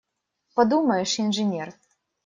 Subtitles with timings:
[0.55, 1.75] Подумаешь– инженер!